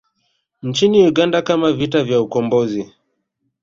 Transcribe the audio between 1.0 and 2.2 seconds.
Uganda kama vita